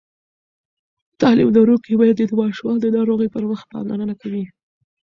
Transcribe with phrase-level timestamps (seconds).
[1.21, 4.43] تعلیم لرونکې میندې د ماشومانو د ناروغۍ پر وخت پاملرنه کوي.